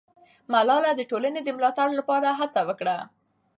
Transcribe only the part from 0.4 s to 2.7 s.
ملالۍ د ټولنې د ملاتړ لپاره هڅه